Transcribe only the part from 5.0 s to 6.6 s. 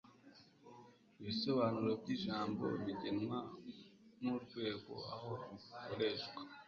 aho rukoreshwa